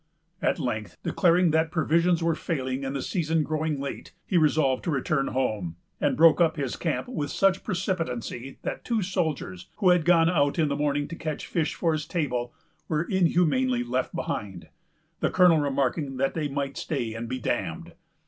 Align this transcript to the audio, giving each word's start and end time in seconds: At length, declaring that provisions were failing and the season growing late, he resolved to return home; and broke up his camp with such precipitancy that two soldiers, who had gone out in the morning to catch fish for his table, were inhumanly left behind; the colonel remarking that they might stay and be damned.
At 0.41 0.57
length, 0.57 0.97
declaring 1.03 1.51
that 1.51 1.69
provisions 1.69 2.23
were 2.23 2.33
failing 2.33 2.83
and 2.83 2.95
the 2.95 3.03
season 3.03 3.43
growing 3.43 3.79
late, 3.79 4.13
he 4.25 4.35
resolved 4.35 4.83
to 4.85 4.89
return 4.89 5.27
home; 5.27 5.75
and 5.99 6.17
broke 6.17 6.41
up 6.41 6.55
his 6.57 6.75
camp 6.75 7.07
with 7.07 7.29
such 7.29 7.63
precipitancy 7.63 8.57
that 8.63 8.83
two 8.83 9.03
soldiers, 9.03 9.69
who 9.75 9.89
had 9.91 10.03
gone 10.03 10.27
out 10.27 10.57
in 10.57 10.69
the 10.69 10.75
morning 10.75 11.07
to 11.09 11.15
catch 11.15 11.45
fish 11.45 11.75
for 11.75 11.93
his 11.93 12.07
table, 12.07 12.51
were 12.87 13.03
inhumanly 13.03 13.83
left 13.83 14.15
behind; 14.15 14.69
the 15.19 15.29
colonel 15.29 15.59
remarking 15.59 16.17
that 16.17 16.33
they 16.33 16.47
might 16.47 16.77
stay 16.77 17.13
and 17.13 17.29
be 17.29 17.37
damned. 17.37 17.93